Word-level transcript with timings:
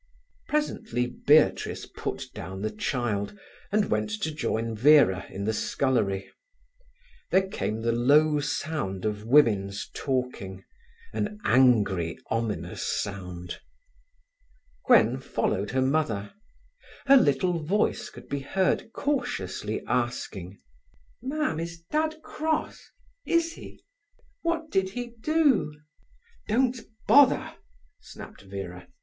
Presently 0.47 1.05
Beatrice 1.05 1.85
put 1.85 2.23
down 2.33 2.63
the 2.63 2.71
child, 2.71 3.37
and 3.71 3.91
went 3.91 4.09
to 4.23 4.33
join 4.33 4.73
Vera 4.75 5.27
in 5.29 5.43
the 5.43 5.53
scullery. 5.53 6.27
There 7.29 7.47
came 7.47 7.81
the 7.83 7.91
low 7.91 8.39
sound 8.39 9.05
of 9.05 9.25
women's 9.27 9.91
talking—an 9.93 11.37
angry, 11.45 12.17
ominous 12.31 12.81
sound. 12.81 13.59
Gwen 14.87 15.19
followed 15.19 15.69
her 15.69 15.83
mother. 15.83 16.33
Her 17.05 17.17
little 17.17 17.61
voice 17.63 18.09
could 18.09 18.27
be 18.27 18.39
heard 18.39 18.91
cautiously 18.93 19.83
asking: 19.85 20.57
"Mam, 21.21 21.59
is 21.59 21.79
dad 21.91 22.23
cross—is 22.23 23.53
he? 23.53 23.83
What 24.41 24.71
did 24.71 24.89
he 24.89 25.13
do?" 25.21 25.79
"Don't 26.47 26.79
bother!" 27.07 27.53
snapped 27.99 28.41
Vera. 28.41 28.87